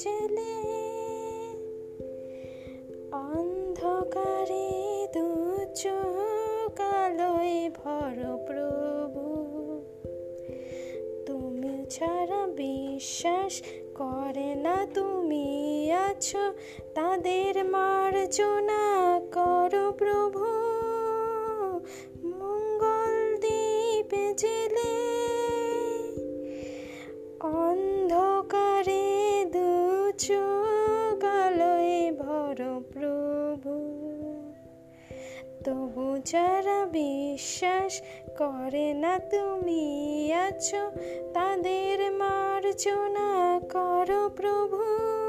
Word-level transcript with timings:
চলে 0.00 0.54
অন্ধকারে 3.12 4.70
দু 5.14 5.28
চোখালোয় 5.74 7.70
ভর 7.76 8.16
প্রভু। 8.46 9.24
তুমি 11.26 11.84
ছাড়া 11.90 12.46
বিশ্বাস 12.46 13.62
করে 13.94 14.54
না 14.54 14.86
তুমি 14.94 15.48
আছো, 15.92 16.52
তাদের 16.94 17.64
মার্জনা 17.64 18.84
কর 19.34 19.92
প্রভু। 19.92 20.60
জেলে 24.36 24.94
অন্ধকার 27.40 28.69
ভর 32.50 32.80
প্রভু। 32.92 33.74
তবু 35.64 36.18
যারা 36.24 36.86
বিশ্বাস 36.86 38.02
করে 38.38 38.94
না 38.94 39.18
তুমি 39.18 40.32
আছো 40.32 40.90
তাদের 41.34 42.12
মার্জনা 42.12 43.60
করো 43.72 44.30
প্রভু। 44.36 45.19